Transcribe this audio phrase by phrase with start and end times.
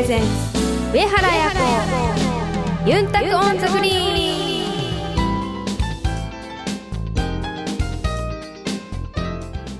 [0.00, 0.26] presents
[0.94, 1.50] 上原彩
[2.86, 5.66] 子ユンタク on the green。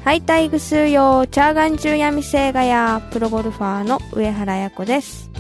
[0.05, 5.31] ハイタイグスーヨーチャーガンジュヤミセイガヤプロゴルファーの上原彩子です。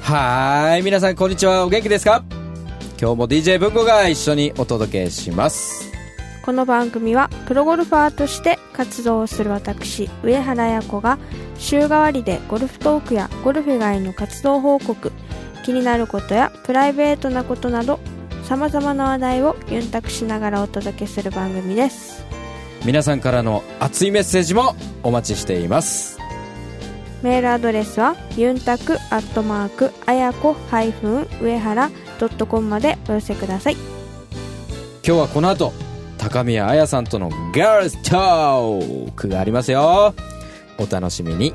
[0.00, 1.66] はーい皆さんこんにちは。
[1.66, 2.22] お元気ですか？
[3.00, 5.92] 今日も DJ 文吾が一緒にお届けします。
[6.44, 11.18] この番組はプロゴルファーとして活動をする私上原彩子が
[11.64, 15.12] 週替わりでゴルフトークやゴルフ以外の活動報告
[15.64, 18.00] 気になることやプライベートなことなど
[18.42, 22.22] さまざまな話題をユンタクしながらお届けする番組です。
[22.84, 26.18] 皆さんからの熱いメッセージもお待ちしています。
[27.22, 30.54] メールアドレスはユンタクアットマークあやこ
[31.40, 31.90] 上原
[32.20, 33.76] ドットコムまでお寄せください。
[35.02, 35.72] 今日はこの後
[36.18, 40.14] 高宮彩さんとのガールズトークがありますよ
[40.78, 41.52] お楽しみに。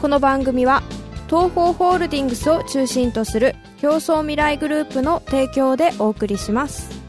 [0.00, 0.82] この番組は
[1.28, 7.02] 東方ホールディングスを中心とする競争未来グループの提供でお送りします。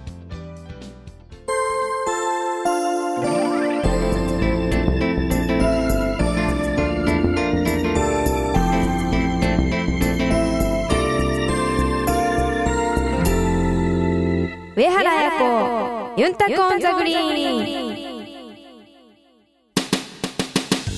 [14.77, 17.84] 上原彩子ユンタコンザグリーン。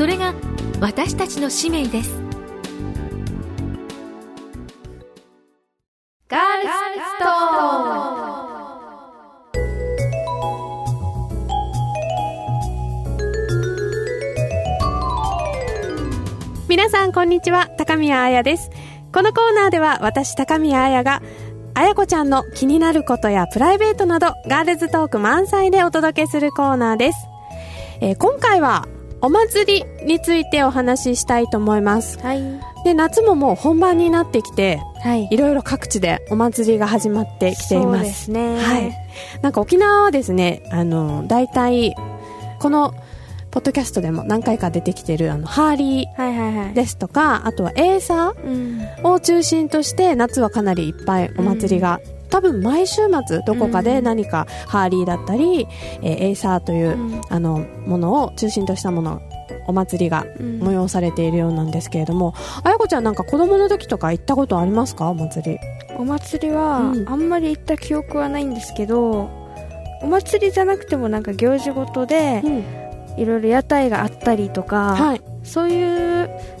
[0.00, 0.32] それが
[0.80, 2.10] 私たちの使命です。
[6.26, 7.26] ガールスト
[16.66, 17.68] 皆さんこんにちは。
[17.76, 18.70] 高宮彩です。
[19.12, 21.20] このコーナーでは私高宮彩が
[21.74, 27.18] 彩子ちゃんの気になることやプライベートなどガールズトーク満載でお届けするコーナーです、
[28.00, 28.88] えー今回は
[29.22, 32.18] お祭りについてお話ししたいと思います。
[32.20, 32.42] はい。
[32.84, 35.28] で夏ももう本番になってきてはい。
[35.30, 38.56] いろいろ各地でお祭りが始まってきていそうまですすね。
[38.58, 38.92] はい。
[39.42, 41.94] なんか沖縄はですねあの大体
[42.58, 42.94] この
[43.50, 46.74] ポッドキャストでも何回か出てきてるあのハーリーはいはいはい。
[46.74, 48.80] ですとかあとはエーサうん。
[48.80, 55.66] ーを中心として夏はかなりいっぱいお祭りが、多分毎週末どこかで何かハーリーだったり、
[56.02, 57.20] えーエーサーという、うん。
[57.28, 59.20] あのものを中心としたもの
[59.66, 60.60] お祭りがうん。
[60.62, 65.08] 催されているようなんですけれども、あやこちゃんなんか子供の時とか行ったことありますか？
[65.10, 65.58] お祭り。
[65.98, 67.08] お祭りはうん。
[67.08, 69.28] あんまり行った記憶はないんですけど、
[70.02, 72.64] お祭りじゃなくてもなんか行事ごとでうん。
[73.16, 75.22] いろいろ屋台があったりとか、はい。
[75.42, 76.09] そういう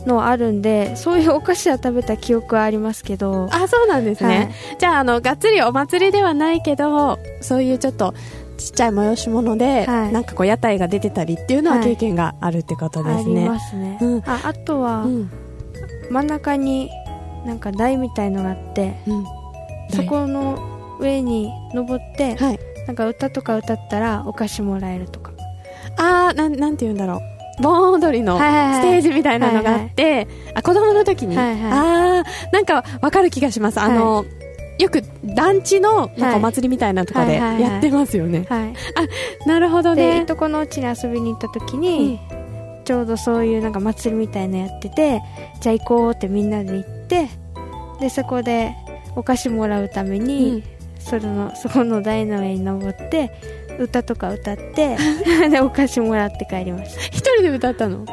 [0.06, 3.48] のはあるんでそういうお菓子は食べた記憶はありますけど。
[3.50, 4.42] あそうなんですね、は
[4.74, 4.78] い。
[4.78, 8.14] じゃああのがっつりお祭りではないけどそういうちょっと
[8.56, 10.12] ちっちゃい催し物で、はい。
[10.12, 11.86] なんかこう屋台が出てたりっていうのははい。
[11.86, 14.22] 経験があるってことでありすね、ますね、うん。
[14.26, 15.30] ああとは、うん。
[16.10, 16.90] 真ん中に
[17.46, 19.24] なんか台みたいのがあってうん。
[19.90, 22.58] そこの上に登って、はい。
[22.86, 25.30] なんか歌とか歌ったらお菓子もらえるとか。
[25.96, 27.20] あーなんなんて言うんだろう
[27.60, 28.74] 盆踊りのはいはいはい。
[28.74, 31.72] ステージみたいなのがあって、あ子供の時に、はいはい。
[31.72, 33.80] ああなんかわかる気がします。
[33.80, 34.24] あの、
[34.78, 37.62] よく団地のなんかお祭りみたいなとかではいはいはい。
[37.62, 38.74] はいやってますよね、はい。
[39.46, 40.18] なるほどね。
[40.18, 42.18] でいとこのうちに遊びに行った時に、
[42.84, 45.22] ちょうどそういうなんか祭りみたいなのやってて
[45.60, 47.28] じゃあ行こうってみんなで行って
[48.00, 48.74] でそこで
[49.14, 50.64] お菓子もらうために、
[50.98, 53.30] それのそこの台の上に登って
[53.80, 54.96] 歌とか歌って
[55.50, 57.00] でお菓子もらって帰りました。
[57.06, 58.04] 一人で歌ったの？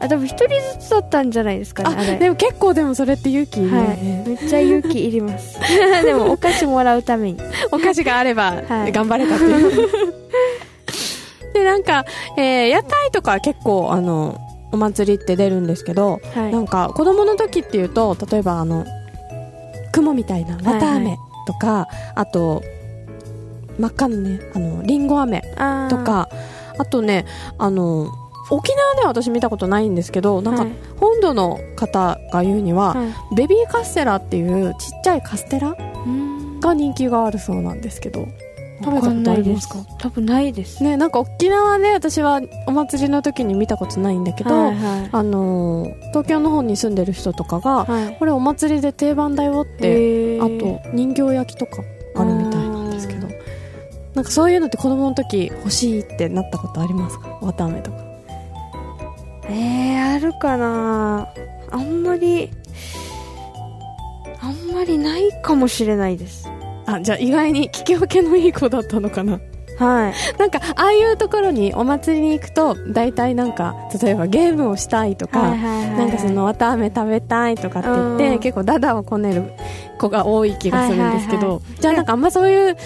[0.00, 0.48] あ多分一人
[0.78, 2.12] ずつだったんじゃないですかねあれ。
[2.14, 3.86] あでも結構でもそれって勇気いるよはい。
[4.04, 5.58] ね、めっちゃ勇気いります。
[6.04, 7.38] でもお菓子もらうために。
[7.70, 8.92] お菓子があればはい。
[8.92, 9.88] 頑張れたっていう、
[11.54, 12.04] でなんか、
[12.36, 14.38] えー屋台とか結構あの
[14.72, 16.52] お祭りって出るんですけど、はい。
[16.52, 18.84] なんか子供の時っていうと例えばあの
[19.92, 21.16] 雲みたいな綿はい飴
[21.46, 21.86] とか、
[22.16, 22.62] あと
[23.78, 25.40] 真っ赤なねあのリンゴ飴
[25.90, 26.28] とか
[26.78, 27.24] あとね
[27.58, 28.12] あの
[28.50, 30.72] 沖縄では私見たことないんですけどなんかはい。
[30.98, 33.36] 本土の方が言うには、はい。
[33.36, 35.74] ベビーカステラっていうちっちゃいカステラ
[36.06, 36.60] うん。
[36.60, 38.26] が人気があるそうなんですけど
[38.82, 39.78] 食べたことありますか？
[39.98, 40.82] 多分ないです。
[40.82, 45.08] ねなんか沖縄で私はお祭りの時に見たことないんだけど、はいはい。
[45.10, 48.16] あのー東京の方に住んでる人とかが、はい。
[48.18, 51.82] これお祭りで定番だよって、あと人形焼きとか
[54.14, 57.38] なんかそういうのって子供の時欲しいってなったことありますか？
[57.42, 57.96] 綿あめとか。
[59.48, 61.28] えー、あるかな。
[61.70, 62.50] あんまり
[64.40, 66.48] あんまりないかもしれないです。
[66.86, 69.40] あじゃあ意外に聞き分けのいい子だったのかな？
[69.78, 70.38] はい。
[70.38, 75.88] なんかああいうところにお祭りに行くと大体なんか例えばゲームをしたいとか、はいはいはい。
[75.88, 78.38] はいなんかその綿あめ食べたいとかって言って、うん。
[78.38, 79.50] 結構ダダをこねる
[79.98, 81.80] 子が多い気がするんですけど、はいはい。
[81.80, 82.76] じゃあなんかあんまそういう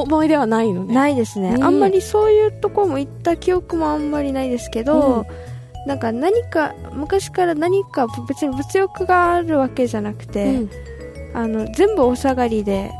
[0.00, 0.94] 思い出はないのね。
[0.94, 1.56] ないですね。
[1.56, 1.64] ね。
[1.64, 5.26] あんまりそういうとこも行った記憶もあんまりないですけど、
[5.86, 10.70] なんか何か昔から何か別に物欲があるわけじゃなくて、うん。
[11.34, 12.92] あの全部お下がりで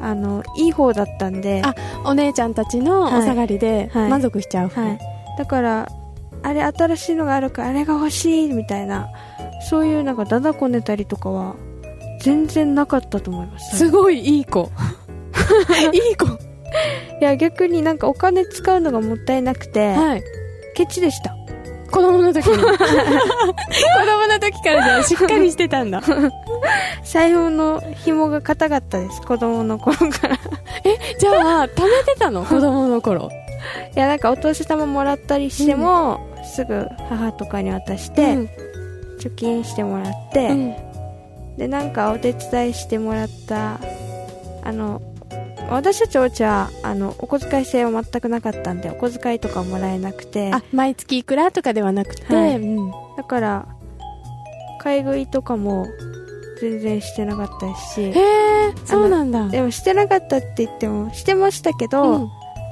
[0.00, 1.62] あのいい方だったんで。
[1.64, 4.10] あお姉ちゃんたちのお下がりではい。
[4.10, 4.68] 満足しちゃう。
[4.68, 4.98] 方、はい、
[5.38, 5.88] だから
[6.42, 9.08] あれ新しいのがあるからあれが欲しいみたいな
[9.70, 11.56] そういうなんかだだこねたりとかは
[12.20, 13.78] 全然なかったと思います。
[13.78, 14.70] すごいいい子
[15.92, 16.26] いい子。
[16.26, 20.22] いや逆になんかお金使うのがもったいなくて、はい。
[20.74, 21.34] ケチでした。
[21.90, 22.56] 子供の時に。
[22.58, 26.02] 子供の時からじゃあ しっかりしてたんだ。
[27.04, 29.22] 財布の紐が硬かったです。
[29.22, 30.34] 子供の頃から。
[30.34, 30.38] い
[31.18, 32.44] じゃあ貯めてたの？
[32.44, 33.30] 子供の頃。
[33.94, 38.50] やなんかお年玉もらったりしても、すぐ母とかに渡して、うん。
[39.20, 40.74] 貯金してもらって、うん。
[41.56, 43.78] でなんかお手伝いしてもらった
[44.64, 45.00] あの
[45.70, 50.52] 私たちお家はあのお小遣い制は全くなかったんでお小遣いとかもらえなくて。
[50.52, 52.56] あ毎月いくらとかではなくて、はい。
[52.56, 52.90] うん。
[53.16, 53.66] だから
[54.80, 55.86] 買い食いとかも
[56.60, 58.02] 全然してなかったし。
[58.02, 59.48] へえそうなんだ。
[59.48, 62.28] でもしてなかったって言ってもしてましたけど、うん。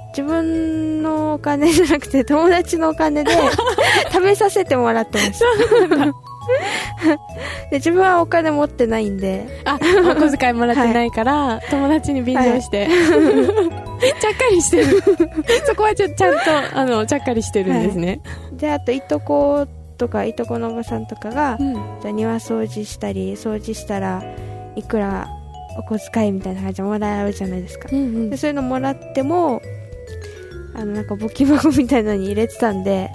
[0.09, 3.33] 自分のお金じゃなくて友達のお金で
[4.13, 6.32] 食べさせてもらってました
[7.71, 9.47] で自分はお金持ってないんで。
[9.65, 9.79] あお
[10.15, 12.89] 小遣いもらってないから、友達に便乗して、
[14.21, 15.03] ちゃっかりしてる。
[15.67, 16.41] そこはちょちゃんと
[16.79, 18.21] あのちゃっかりしてるんですね、
[18.53, 19.67] であといとこ
[19.99, 21.75] とかいとこのおばさんとかが、うん。
[21.75, 24.23] じゃあ庭掃除したり掃除したら
[24.75, 25.29] いくら
[25.79, 27.89] お小遣いみたいな感じでもらうじゃないですか。
[27.93, 28.31] うんうん。
[28.31, 29.63] でそういうのもらっても
[30.75, 33.11] あのなんか募金箱みたいなのに入れてたんで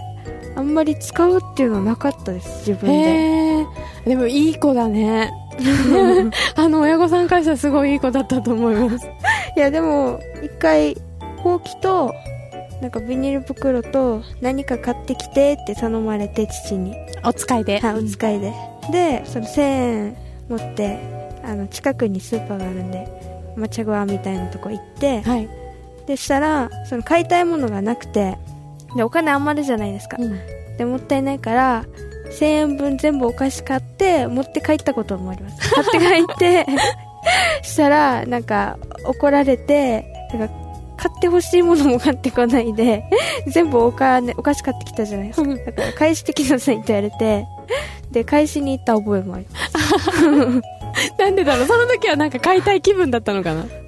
[0.57, 3.65] あんまり使うっていうのはなかったです自分で。
[4.05, 5.31] でもいい子だね。
[6.55, 9.07] あの親御さんからしたらすごいいい子だったと思います。
[9.55, 10.97] いやでも一回
[11.43, 12.11] ほうきと
[12.81, 16.95] なんかビニール袋と何か買ってきてって頼まれて父に。
[17.23, 17.79] お使いで。
[17.79, 18.51] はい、お使いで。
[18.91, 20.17] で、その1000円
[20.49, 20.99] 持って、
[21.43, 23.07] あの、近くにスーパーがあるんで、
[23.55, 25.49] マチャグアみたいなとこ行って、はい、
[26.07, 28.37] で、したら、その買いたいものがなくて、
[28.95, 30.17] で、お金余るじゃないですか。
[30.19, 30.39] うん
[30.77, 31.85] で、もったいないから、
[32.39, 35.73] 1000円分全部お菓子買って、持って帰ったこともあります。
[35.73, 36.65] 買って帰って、
[37.63, 40.53] したら、なんか、怒られて、なんか、
[40.97, 43.03] 買ってほしいものも買ってこないで、
[43.47, 45.49] 全部お金、お菓子買ってきたじゃないですか。
[45.49, 47.45] だから、返してきなさいって言われて、
[48.11, 50.61] で、返しに行った覚えもあります。
[51.19, 53.86] なんでだろうその時はなんか買いたい気分だったのかなうん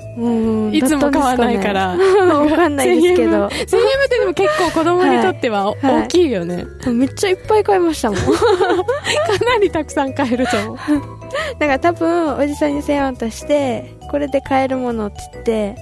[0.71, 1.95] いつも買わないから。
[1.97, 3.31] わかんないですけど。
[3.31, 5.77] 1000円分ってでも結構子供にとってははい。
[5.81, 8.19] 大きいよね、めっちゃいっぱい買いましたもん。
[8.19, 10.77] かなりたくさん買えると思う。
[11.59, 15.75] だから多分、おじさんに1000円渡して、これで買えるものっつって、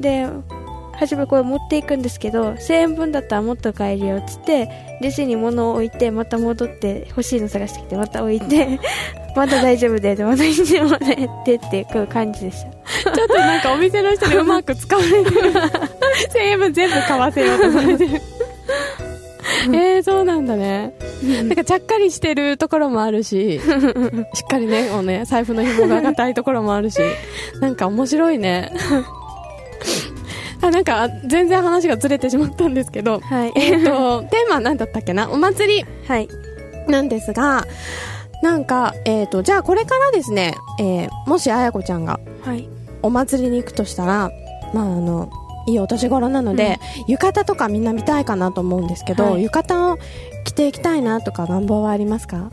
[0.00, 0.26] で、
[0.98, 4.68] 初めこれ持っていくんですけど、1000円分だったらもっと買えるよっつって、
[5.00, 8.80] レジに物を置いて、また戻って欲しいの探してきて、また置いて、
[9.38, 13.14] まだ大丈夫で、でまたいつもねってって、こういう感じでした。
[13.14, 15.52] ちょっとなんかお店の人にうまく使われてる。
[15.52, 18.20] 1000円分全部買わせようとされてる。
[19.66, 20.92] えー、そうなんだね。
[21.22, 27.00] なんかちゃっかりしてるところもあるししっかりねこうね財布の紐が硬いところもあるし
[27.60, 28.72] なんか面白いね。
[30.62, 33.20] あなんか全然話がずれてしまったんですけど。
[33.20, 33.52] はい。
[33.54, 35.30] えっとテーマは何だったっけな？
[35.30, 35.84] お祭り。
[36.08, 36.28] はい。
[36.88, 37.64] なんですが
[38.42, 42.68] なんか、えっ、と、じゃあこれからですね、えーもしあやこちゃんがはい。
[43.02, 44.30] お祭りに行くとしたら、
[44.72, 45.30] まああの、
[45.66, 49.42] いいお年頃なので、浴衣とかみんな見たいかなと思うんですけど、はい。
[49.42, 49.98] 浴衣を
[50.44, 52.50] 着ていきたいなとか願望はありますか？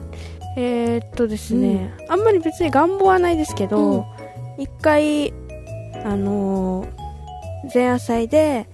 [0.57, 4.05] えー、っとですね、あんまり別に願望はないですけど、
[4.57, 5.33] 一、回、
[6.03, 7.05] あのー
[7.73, 8.67] 前夜祭で、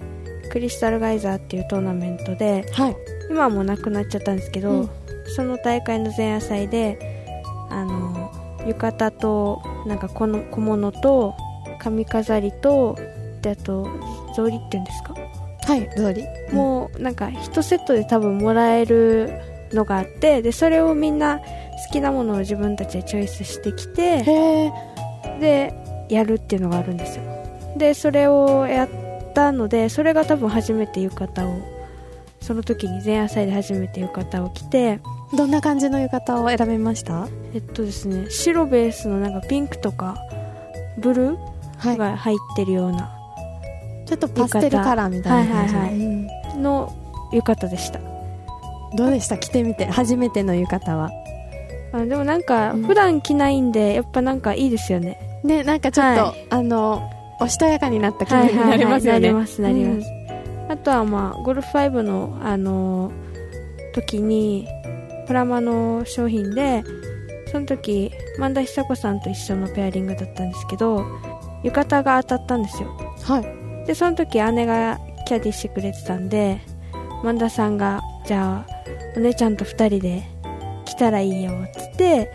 [0.51, 2.96] クリスタルガイザーっていうトーナメントで、はい。
[3.30, 4.89] 今はもうなくなっちゃったんですけど、うん
[5.28, 6.98] その大会の前夜祭で、
[7.70, 11.36] あのー浴衣と、なんかこの小物と、
[11.80, 12.96] 髪飾りと、
[13.40, 13.90] ってあと
[14.34, 15.16] 草履っていうんですか、
[15.63, 16.54] はい草履。
[16.54, 19.32] もうなんか1セットで多分もらえる
[19.74, 21.46] のがあってでそれをみんな好
[21.92, 24.72] きなものを自分たちでチョイスしてきて
[25.40, 25.74] で
[26.10, 27.24] やるっていうのがあるんですよ。
[27.78, 28.90] でそれをやっ
[29.34, 31.80] たのでそれが多分初めて浴衣を
[32.41, 35.00] その時に前夜祭で初めて浴衣を着て
[35.33, 37.27] どんな感じの浴衣を選びました？
[37.53, 40.17] えっとですね白ベースのなんかピンクとか
[40.98, 43.10] ブルはーが入ってるような
[44.05, 45.79] ちょっとパステルカラーみたいな感じの。
[45.79, 46.93] はいはいはいうんの
[47.31, 48.00] 浴衣でした。
[48.98, 49.38] どうでした？
[49.38, 49.86] 着てみて。
[49.86, 51.10] 初めての浴衣は。
[51.93, 52.83] あでもなんかうん。
[52.83, 55.17] 普段着ないんでやっぱなんかいいですよね。
[55.45, 60.10] ねなんかちょっと、はあのおしとやかになった気分になりますよね、なりますなります、
[60.72, 63.32] あとはまあゴルフ5のあのー
[63.94, 64.68] 時に
[65.28, 66.84] プラマの商品で
[67.51, 71.06] その時萬田久子さんと一緒のペアリングだったんですけど
[71.63, 72.90] 浴衣が当たったんですよ。
[73.24, 73.86] はい。
[73.86, 74.98] でその時姉が
[75.28, 76.62] キャディしてくれてたんで
[77.24, 78.72] 萬田さんがじゃあ
[79.16, 80.24] お姉ちゃんと2人で
[80.86, 82.32] 来たらいいよっつって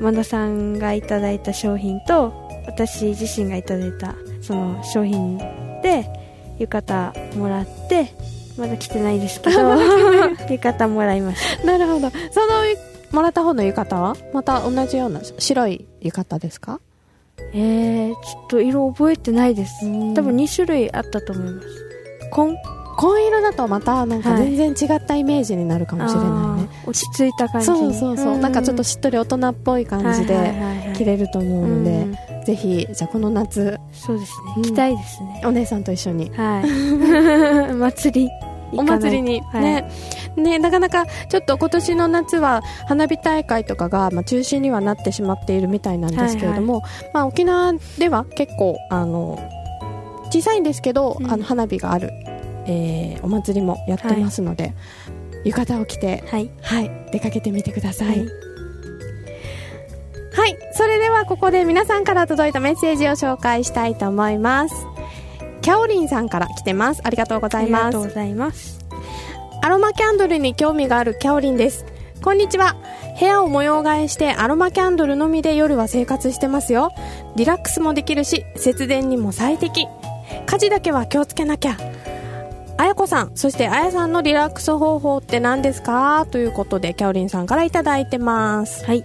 [0.00, 2.32] 萬田さんがいただいた商品と
[2.66, 5.38] 私自身がいただいたその商品
[5.82, 6.04] で
[6.58, 8.12] 浴衣もらって
[8.56, 9.60] まだ来てないですけど
[10.50, 11.64] 浴衣もらいました。
[11.66, 12.10] なるほど。
[12.10, 12.46] その
[13.12, 14.16] もらった方の浴衣は？
[14.34, 16.80] また同じような白い浴衣ですか？
[17.54, 19.86] えー、ちょっと色覚えてないです。
[19.86, 20.14] うん。
[20.14, 21.68] 多分2種類あったと思います。
[22.30, 22.56] 紺
[22.98, 24.54] 紺色だとまたなんかはい。
[24.56, 30.34] 全然違ったイメージになるかもしれないね、あー落ち着いた感じそうそうそう、なんかちょっとししっとり大人っぽい感じで
[30.98, 34.62] 着れると思うので、うんぜひじゃあこの夏そうですうん。
[34.62, 36.30] ね着たいですね、お姉さんと一緒に。
[36.30, 36.62] は
[37.70, 37.74] い。
[37.76, 38.30] 祭り
[38.72, 39.62] お祭りに、はい。
[39.62, 39.90] ね。
[40.34, 49.38] ねなかなかちょっと今年の夏は花火大会とかが、まあ、中止にはなってしまっているみたいなんですけれども、まあ、沖縄では結構あの
[50.30, 51.30] 小さいんですけど、うん。
[51.30, 52.10] あの花火がある、
[52.66, 54.72] えーお祭りもやってますので、
[55.44, 56.50] 浴衣を着て、はい。
[56.62, 58.47] はい、出かけてみてください。
[60.38, 60.58] はいはい。
[60.72, 64.86] それではここで皆さんから届いたメッセージを紹介したいと思います。
[65.62, 67.00] キャオリンさんから来てます。
[67.04, 68.08] ありがとうございますありがとう。
[68.08, 68.78] ございます
[69.62, 71.84] アロマキャンドルに興味があるキャオリンです。
[72.22, 72.76] こんにちは。
[73.18, 76.92] 部屋を模様替えしてアロマキャンドルのみで夜は生活してますよ。
[77.34, 79.86] リラックスもできるし、節電にも最適。
[80.46, 81.76] 家事だけは気をつけなきゃ。
[82.76, 86.26] あやこさん、そしてあやさんのリラックス方法って何ですか？
[86.30, 88.84] ということで、キャオリンさんからいただいてます。
[88.84, 89.04] はい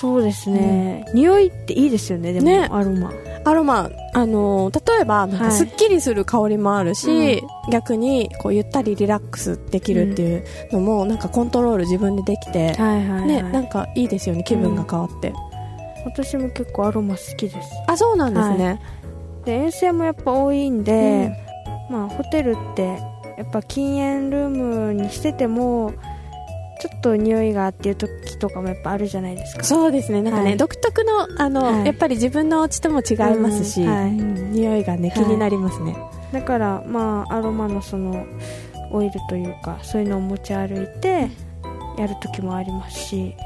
[0.00, 2.68] そうですね、匂いっていいですよねでも、ね。
[2.70, 3.12] アロマ。
[3.44, 13.26] アロマ、あのー例えば、なんかはいすっきりする香りもあるし、逆に、こう、ゆったりリラックスできるっていうのも、なんかコントロール自分でできて、はいはい、はい。
[13.26, 15.32] ね、なんかいいですよね、気分が変わって。
[16.04, 17.58] 私も結構アロマ好きです。
[17.86, 18.80] あ、そうなんですね。
[19.44, 21.32] で遠征もやっぱ多いんで、
[21.90, 22.98] まあホテルって
[23.36, 25.92] やっぱ禁煙ルームにしてても
[26.82, 29.62] ちょっと匂いがっていう時とかもやっぱあるじゃないですか。
[29.62, 30.56] そうですね、なんかね、はい。
[30.56, 31.86] 独特の、あの、はい。
[31.86, 33.88] やっぱり自分のお家とも違いますし、うん。
[33.88, 34.10] はい。
[34.10, 35.96] うん匂いがね、気になりますね。
[36.32, 38.26] だからまあアロマのその
[38.90, 41.28] オイルというかそういうのを持ち歩いて
[41.98, 43.36] やる時もありますし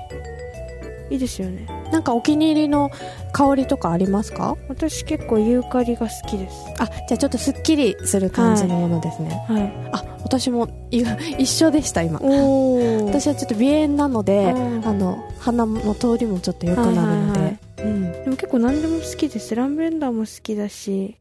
[1.10, 1.66] いいですよね。
[1.92, 2.90] なんかお気に入りの
[3.32, 4.56] 香りとかありますか？
[4.68, 6.56] 私結構ユーカリが好きです。
[6.78, 9.30] あ、じゃあちょっとすっきりする感じのものですね。
[9.46, 9.72] はい。
[9.92, 11.04] あ、私もい
[11.38, 12.18] 一緒でした、今。
[12.18, 14.82] 私はちょっと鼻炎なので、うん。
[14.84, 17.58] あの鼻の通りもちょっと良くなるので、はいはいはい。
[17.78, 21.16] うん、でも結構何でも好きですランベンダーも好きだし。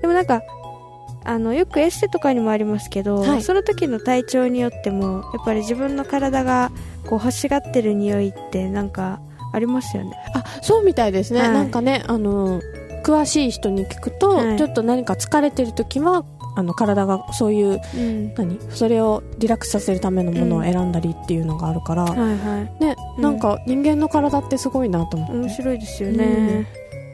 [0.00, 0.42] でもなんか
[1.24, 3.42] あのよくエステとかにもありますけど、はい。
[3.42, 6.70] その時の体調によってもやっぱり自分の体が
[7.08, 9.20] こう欲しがってる匂いってなんか
[9.52, 10.12] ありますよね。
[10.34, 11.50] あそうみたいですね、はい。
[11.50, 12.60] なんかねあの
[13.02, 14.56] 詳しい人に聞くと、はい。
[14.56, 16.24] ちょっと何か疲れてる時は
[16.56, 18.34] あの体がそういううん。
[18.34, 18.58] 何？
[18.70, 23.22] それをリラックスさせるためのものを選んだりっていうのがあるから、はいはね、うん。
[23.22, 26.66] なんか人間の体ってすごいなと思って、い面白いですよね、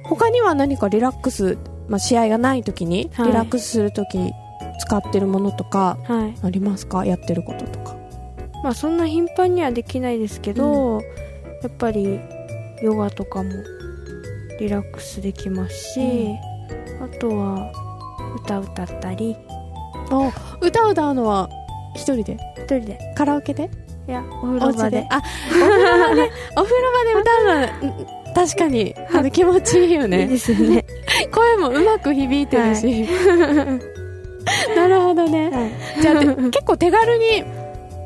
[0.05, 1.59] 他には何かリラックス、
[1.89, 3.27] まあ、試合がない時にはい。
[3.27, 4.33] リラックスする時
[4.81, 6.35] 使ってるものとかはい。
[6.43, 7.05] ありますか？
[7.05, 7.97] やってることとか。
[8.63, 11.01] まあそんな頻繁にはできないですけど、
[11.63, 12.21] やっぱり
[12.81, 13.51] ヨガとかも
[14.61, 16.37] リラックスできますし、
[17.01, 17.73] あとは
[18.37, 19.37] 歌歌ったり。
[20.11, 21.49] あ歌歌うのは
[21.95, 22.37] 一人で？
[22.57, 22.99] 一人で。
[23.17, 23.71] カラオケで？
[24.09, 25.07] いやお風呂場で。
[25.11, 26.31] あ お風呂場で？
[26.57, 30.85] お風呂場で歌うのはうん 確かにあの気持ちいいよ いいねですね。
[31.31, 33.07] 声もうまく響いてるし、
[34.75, 36.01] なるほどね、はい。
[36.01, 37.45] じゃあで結構手軽に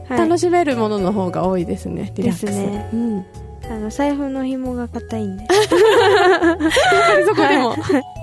[0.09, 0.19] はい。
[0.19, 2.47] 楽しめるものの方が多いですね、リラックス。
[2.47, 2.89] ですね。
[2.93, 3.25] うん、
[3.71, 5.45] あの財布の紐が硬いんで。
[7.27, 8.16] そこでも、はい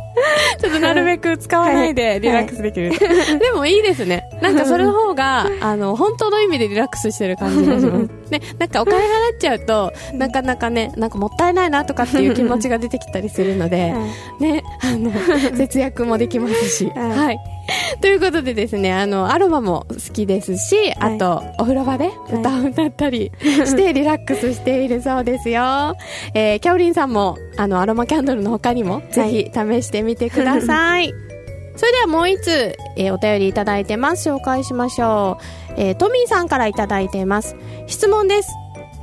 [0.64, 2.92] ちょっとなるべく使わないでリラックスできる。
[3.38, 4.24] でもいいですね。
[4.42, 8.32] なんかそれの方が、あの、本当の意味でリラックスしてる感じがします。
[8.32, 13.94] ね、なんかお金払っちゃうと、なかなかね、なんかもったいないなとかっていう気持ちが出てきたりするので、
[14.40, 15.12] ね、あの、
[15.58, 16.90] 節約もできますし。
[16.96, 17.40] はいはい。
[18.02, 25.96] ということでですね、あの、アロマも好きですし、あと、お風呂場で歌を歌ったり してリラックスしているそうですよ。
[26.34, 31.14] えー、キャオリンさんも、あの、アロマキャンドルの他にも、ぜひ試してみてください。
[31.76, 34.30] それではもう一つ、えーお便りいただいてます。
[34.30, 35.38] 紹介しましょ
[35.70, 35.74] う。
[35.78, 37.56] えートミーさんからいただいています。
[37.88, 38.50] 質問です。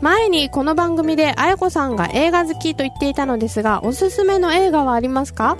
[0.01, 5.59] 前にこの番組であやこさんが映画好きと言っていたのですが、おすすめの映画はありますか？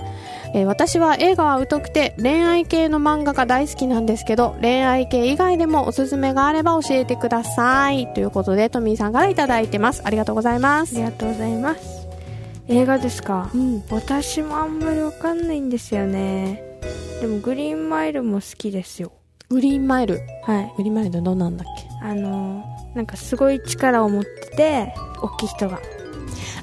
[0.53, 8.11] えー私は映画は疎くて恋愛系の漫画が大好きなんですけど、恋愛系以外でもおすすめがあれば教えてください。
[8.13, 10.01] ということで、トミーさんからいただいてます。
[10.03, 10.95] ありがとうございます。
[10.95, 12.07] ありがとうございます
[12.67, 13.83] 映画ですか、うん。
[13.89, 16.63] 私もあんまりわかんないんですよね
[17.19, 19.11] でもグリーンマイルも好きですよ
[19.49, 20.19] グリーンマイル？
[20.43, 22.05] はいグリーンマイルってどうなんだっけ？
[22.05, 25.79] あのなんかすごい力を持ってて大きい人が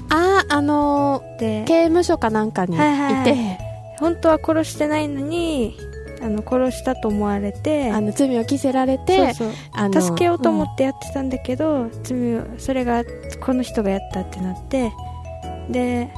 [0.09, 3.68] あー、あのでー、刑務所かなんかにいて、はいはいはい
[3.99, 5.77] 本当は殺してないのに
[6.21, 10.01] あの殺したと思われてあの、罪を着せられて、そうあそう。
[10.01, 13.03] 助けようと思っってやってたんだけど、罪をそれが
[13.39, 14.91] この人がやったってなって
[15.69, 16.09] で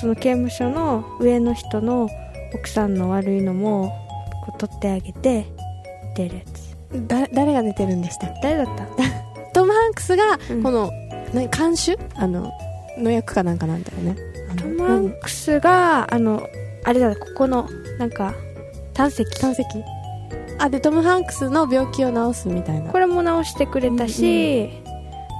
[0.00, 2.08] その刑務所の上の人の
[2.54, 3.92] 奥さんの悪いのも
[4.46, 5.46] こう取ってあげて
[6.16, 6.64] 出るやつ。
[7.08, 8.40] だ誰が出てるんでしたっけ？
[8.42, 8.86] 誰だった？
[9.52, 10.62] トム・ハンクスが、うん。
[10.62, 10.90] この、
[11.32, 12.52] 何監修あの、
[12.98, 14.16] の役かなんかなんだよね。
[14.56, 16.42] トム・ハンクスがあの
[16.84, 18.34] あれだここのなんか
[18.92, 19.24] 胆石？
[19.40, 19.62] 胆石。
[20.58, 22.92] あ、で、トム・ハンクスの病気を治すみたいな。
[22.92, 24.70] これも直してくれたし、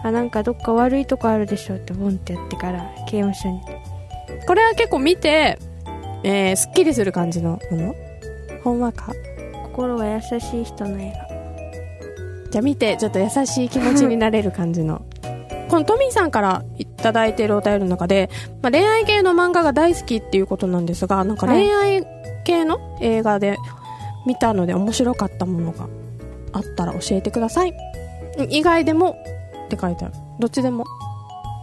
[0.03, 3.61] あなんかどっか悪いとこあるでしょってボンってやってから刑務所に。
[4.47, 5.59] これは結構見て、
[6.25, 7.95] えー、すっきりする感じのもの？
[8.65, 8.81] ほん。
[8.81, 9.13] わか。
[9.67, 15.05] 心が優しい人の映画じゃあ見て、ちょっと優しい気持ちになれる感じの。
[15.69, 18.31] このトミーさんからいただいているお便りの中で、
[18.63, 22.07] まあ、恋愛系の漫画が大好きっていうことなんですが、なんか恋愛
[22.45, 23.57] 系の映画で
[24.27, 25.89] 見たので面白かったものが
[26.53, 27.75] あったら教えてください。
[28.49, 29.17] 意外でも
[29.67, 30.15] って書いてある。
[30.39, 30.85] どっちでも。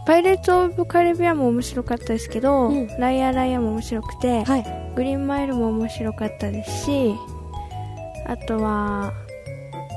[0.04, 4.82] パイレーツ・オブ・カリビアンも面白かったですけど、うんライアー・ライアーも面白くて、はい。
[4.94, 7.14] グリーンマイルも面白かったですし
[8.26, 9.12] あとは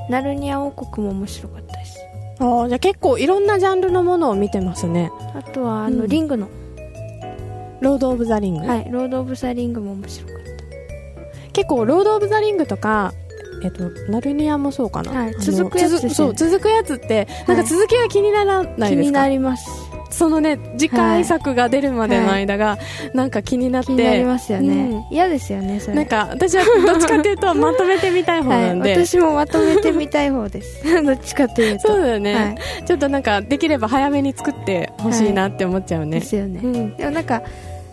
[0.08, 1.65] ナルニア王国も面白かった
[2.38, 5.10] ああ、じゃあ結構いろんなジャンルのものを見てますね。
[5.34, 6.08] あとはあの、うん。
[6.08, 6.48] リングの、
[7.80, 8.66] ロード・オブ・ザ・リング。
[8.66, 10.36] はい、ロード・オブ・ザ・リングも面白かっ
[11.52, 13.12] 結構、ロード・オブ・ザ・リングとか、
[13.64, 15.12] えっと、ナルニアもそうかな。
[15.12, 16.14] はいあの続くやつですよね。
[16.14, 22.78] そう、続くやつって、なんか続きが気にならた気にないですか、なりますそのね、次回作が出るまでの間が、
[23.12, 23.88] なんか気になって。
[23.88, 24.74] 気になりますよね、
[25.10, 25.14] うん。
[25.14, 25.96] 嫌ですよねそれ。
[25.96, 29.06] なんか、私はどっちかっていうと、まとめてみたい方は、ないんで。
[29.06, 30.84] 私もまとめてみたい方です。
[31.02, 31.88] どっちかというと。
[31.88, 32.40] そうだよね、は
[32.80, 32.84] い。
[32.84, 36.20] ちょっとなんか、できれば早めに作ってほしいなって思っちゃうね。
[36.20, 36.96] ですよね、うん。
[36.96, 37.42] でもなんか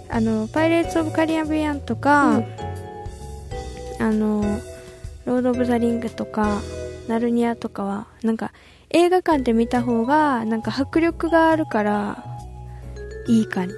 [0.10, 2.46] あのパイレーツ・オブ・カリビアンとか、うん。
[4.00, 4.60] あの
[5.26, 6.62] ロード・オブ・ザ・リングとか
[7.08, 8.52] ナルニアとかはなんか
[8.94, 12.24] 映画館で見た方がなんか迫力があるから
[13.28, 13.76] いい感じ。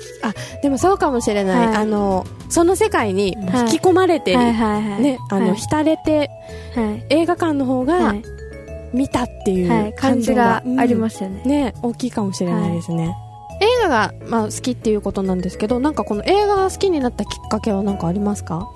[0.62, 1.68] でもそうかもしれない。
[1.68, 1.76] はい。
[1.78, 5.56] あの、その世界に引き込まれて、はいはいはいね、あの、はい。
[5.58, 6.30] 浸れて、
[6.76, 7.06] はい。
[7.10, 8.24] 映画館の方がはい。
[8.94, 9.90] 見たっていはい。
[9.90, 13.16] う感じがありますすよね、ね、大きいかもしれないですね。
[13.62, 18.68] 映画が、まあ、好きっていうことなんですけど、なんかこの映画が好きになったきっかけは何かありますか？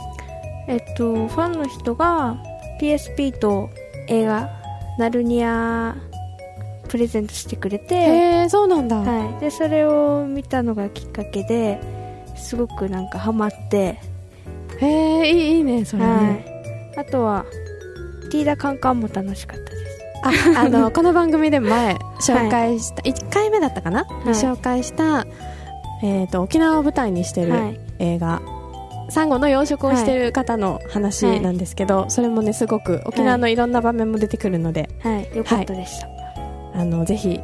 [0.68, 2.38] えっとファンの人が
[2.80, 3.70] PSP と
[4.08, 4.50] 映画
[4.98, 5.96] ナルニア
[6.90, 7.96] プレゼントしてくれて。
[7.96, 8.00] へ
[8.44, 8.98] え、そうなんだ。
[8.98, 11.80] はい、でそれを見たのがきっかけで
[12.36, 14.00] すごくなんかハマって、
[14.80, 16.10] へえ、いい、いいね、それね。
[16.96, 17.46] はい、あとは
[18.30, 20.00] ティーダカンカンも楽しかったです。
[20.24, 20.32] あ、
[20.66, 24.04] あの、この番組でも前、紹介した、1回目だったかな、い。
[24.30, 25.26] 紹介した、
[26.04, 27.80] えっ、と、沖縄を舞台にしてるはい。
[28.00, 28.42] 映画、
[29.10, 33.56] サンゴの養殖をしてる方の話なんですけど、それもね、すごく沖縄のい。
[33.56, 35.38] ろんな場面も出てくるので、はい。
[35.38, 36.08] よかったでした、
[36.80, 37.40] あの、ぜひ、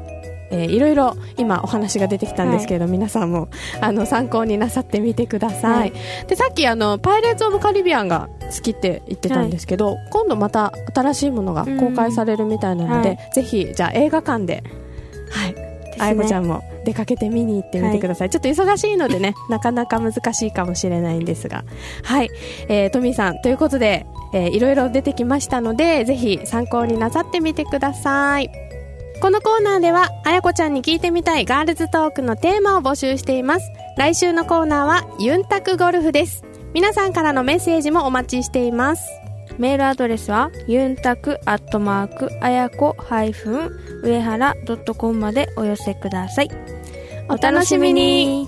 [0.51, 3.49] えーいろいろ今お話が出てきたんですけれど、皆さんも
[3.81, 5.93] あの参考になさってみてください、はい。
[6.27, 14.63] でさっきあの「パイレーツ・オブ・カリビアン」が好きって言ってたんですけど、今度また新しいものが公開されるみたいなので、うんぜひじゃあ映画館で
[15.31, 15.55] はい。
[15.97, 21.63] あやこちゃんも出かけて見に行ってみてください、ちょっと忙しいのでね なかなか難しいかもしれないんですが。
[22.03, 22.29] はい、
[22.67, 28.49] えー、トミーさんということで、えーいろいろ出てきましたのでぜひ参考になさってみてください
[29.25, 33.71] このコーナーではあやこちゃんに聞いてみたいガールズトークのテーマを募集しています。
[33.97, 36.43] 来週のコーナーはユンタクゴルフです。
[36.75, 39.03] 皆さんからのメッセージもお待ちしています。
[39.57, 42.95] メールアドレスはユンタクアットマークあやこ
[44.03, 46.51] 上原ドットコムまでお寄せください。
[47.27, 48.47] お楽しみに。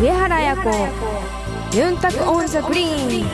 [0.00, 1.15] 上原綾子
[1.76, 3.26] ユンタクオンザグリーン。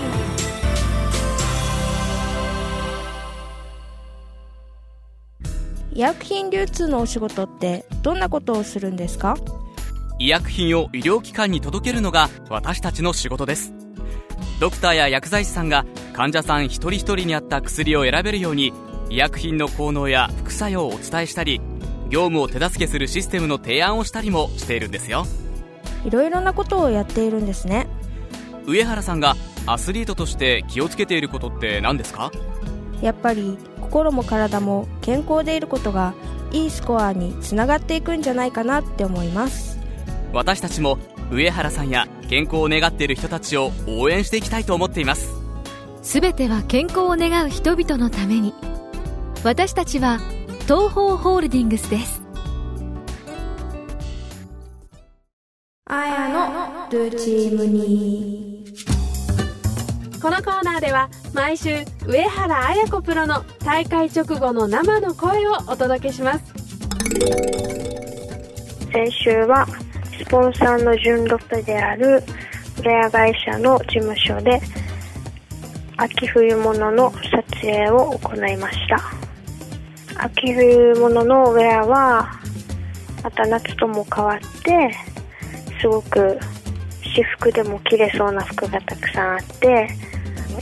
[5.93, 9.37] 医薬品流通のお仕事ってどんなことをするんですか？
[10.19, 13.73] 医薬品を医療機関に届けるのが私たちの仕事です。
[14.59, 18.73] ドクターや薬剤師さんが患者さん一人一人に合った薬を選べるように
[19.09, 21.61] 医薬品の効能や副作用をお伝えしたり
[22.09, 25.27] 業務を手助けするシステムの提案をしたりもしているんですよ。
[26.05, 27.87] いろいろなことをやっているんですね
[28.67, 32.31] 上原さんがアスリートとして気をつけていることって何ですか？
[33.01, 36.15] やっぱり心も体も健康でいることが
[36.53, 39.79] いいスコアにつながっていくんじゃないかなって思います。
[40.33, 40.99] 私たちも
[41.31, 45.29] 上原さんや健康を願っている人たちを応援していきたいと思っています。
[46.03, 48.55] すべては健康を願う人々のために。
[49.45, 50.21] 私たちは
[50.63, 52.23] 東方ホールディングスです
[56.93, 58.65] ルチームに
[60.21, 66.45] このコーナーでは毎週上原綾子プロの大会直後の生の声をお届けします。
[68.93, 69.67] 先週は
[70.19, 74.61] スポンサーの純ロペであるウェア会社の事務所で
[75.97, 79.01] 秋冬物の撮影を行いました。
[80.25, 82.39] 秋冬物のウェアは
[83.23, 84.95] また夏とも変わって
[85.81, 86.39] すごく
[87.15, 89.89] 私服でも着れそうな服がたくさんあって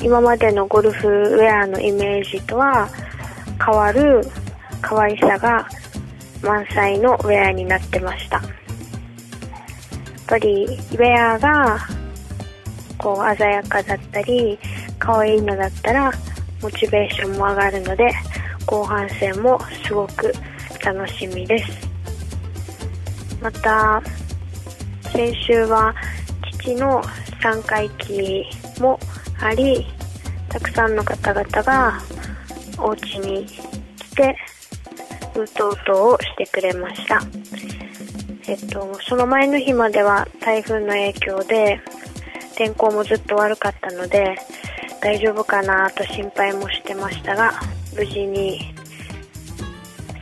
[0.03, 2.89] 今までのゴルフウェアのイメージとは
[3.65, 4.23] 変わる
[4.81, 5.69] 可愛さが
[6.43, 8.37] 満載のウェアになってました。
[8.37, 8.47] やっ
[10.27, 11.79] ぱりウェアが
[12.99, 14.59] こう鮮やかだったり
[14.99, 16.13] 可愛いのだったら
[16.63, 18.11] モチベーションも上がるので
[18.67, 20.33] 後半戦もすごく
[20.85, 21.89] 楽しみです。
[23.41, 24.03] また
[25.13, 25.95] 先週は
[26.71, 27.03] 父の
[27.43, 28.45] 3回忌
[28.81, 28.99] も
[29.41, 29.87] あり
[30.49, 32.01] たくさんの方々が
[32.79, 34.37] お家に来て
[35.35, 37.21] うとうとをしてくれました。
[38.47, 41.81] えっとその前の日までは台風の影響で
[42.57, 44.37] 天候もずっと悪かったので
[45.01, 47.53] 大丈夫かなと心配もしてましたが
[47.97, 48.75] 無事に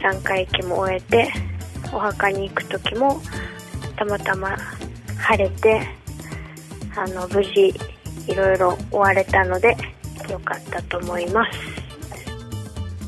[0.03, 1.33] 3回忌も終えて
[1.93, 3.21] お墓に行く時も
[3.97, 4.57] たまたま
[5.17, 6.08] 晴れて
[7.01, 7.73] あの無事
[8.27, 9.77] いろいろ終われたので
[10.29, 11.59] 良かったと思います。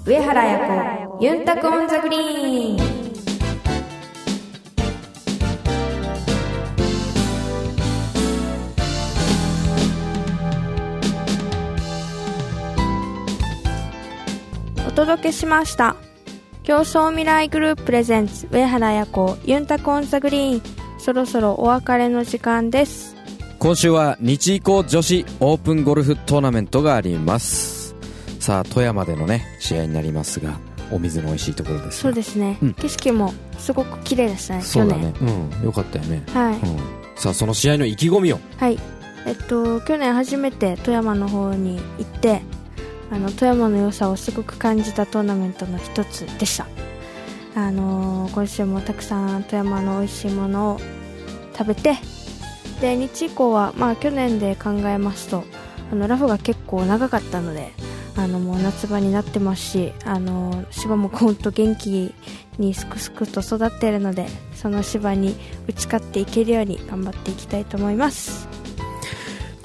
[0.07, 3.11] 上原綾子ユンタクオンザグリーン。
[14.87, 15.97] お届けしました。
[16.63, 20.63] 共創未来グループ presents 上原彩子ユンタク on the green。
[21.01, 23.17] そろそろお別れの時間です
[23.61, 27.95] 今週は日医工女子オープンゴルフトーナメントがあります。
[28.39, 30.59] さあ富山でのね試合になりますが
[30.91, 32.75] お水の美味しいところですそうですね、うん。
[32.75, 35.65] 景色もすごく綺麗でしたねそうだ去ねうん。
[35.65, 36.61] よかったよね、年はい、うん、
[37.17, 38.41] さあその試合の意気込みを。
[38.57, 38.79] はい。
[39.27, 42.41] えっと去年初めて富山の方に行って
[43.11, 46.67] あの富山の良さをすごく感じたトーナメントの一つでした。
[47.55, 50.81] あのー今週もたくさん富山の美味しいものを
[51.53, 51.99] 食べて
[52.81, 55.45] で日以降はまあ去年で考えますと
[55.93, 57.73] あのラフが結構長かったので
[58.17, 62.15] あのもう夏場になってますしあの芝もほんと元気
[62.59, 65.37] にすくすくと育っているのでその芝に
[65.69, 68.49] 打ち勝っていけるように頑張っていきたいと思います。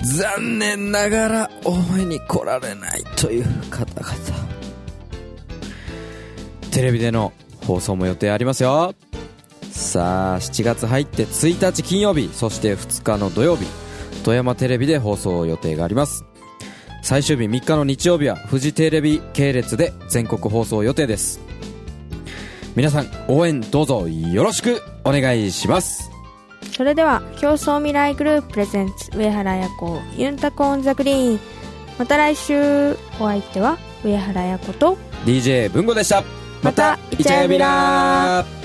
[0.06, 4.15] 残念ながら応援に来られないという方々。
[6.71, 7.34] テレビでの
[7.65, 8.93] 放送も予定ありますよ。
[9.76, 13.66] さあ7月入って1日金曜日そして2日の土曜日
[14.24, 16.26] 富山テレビで放送予定があります。
[17.04, 21.40] 最終日3日の日曜日はフジテレビ系列で全国放送予定です。
[22.76, 26.10] 皆さん応援どうぞよろしくお願いします。
[26.72, 31.40] それでは競争未来グループプレゼンツ上原綾子ユンタコオンザグリーン。
[32.00, 36.24] また来週お相手は上原綾子と DJ 文吾でした。
[36.64, 38.64] またイチャヤビラ